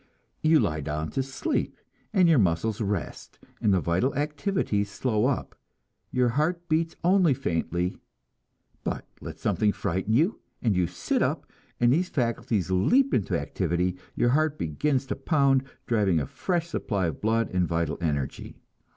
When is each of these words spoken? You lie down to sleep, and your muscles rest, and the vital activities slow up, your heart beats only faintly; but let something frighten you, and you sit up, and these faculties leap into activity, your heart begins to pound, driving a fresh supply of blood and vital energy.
You 0.41 0.59
lie 0.59 0.81
down 0.81 1.11
to 1.11 1.21
sleep, 1.21 1.77
and 2.11 2.27
your 2.27 2.39
muscles 2.39 2.81
rest, 2.81 3.37
and 3.61 3.71
the 3.71 3.79
vital 3.79 4.15
activities 4.15 4.89
slow 4.89 5.27
up, 5.27 5.53
your 6.09 6.29
heart 6.29 6.67
beats 6.67 6.95
only 7.03 7.35
faintly; 7.35 7.97
but 8.83 9.05
let 9.19 9.37
something 9.37 9.71
frighten 9.71 10.13
you, 10.13 10.39
and 10.59 10.75
you 10.75 10.87
sit 10.87 11.21
up, 11.21 11.45
and 11.79 11.93
these 11.93 12.09
faculties 12.09 12.71
leap 12.71 13.13
into 13.13 13.39
activity, 13.39 13.95
your 14.15 14.29
heart 14.29 14.57
begins 14.57 15.05
to 15.05 15.15
pound, 15.15 15.65
driving 15.85 16.19
a 16.19 16.25
fresh 16.25 16.67
supply 16.69 17.05
of 17.05 17.21
blood 17.21 17.51
and 17.53 17.67
vital 17.67 17.99
energy. 18.01 18.55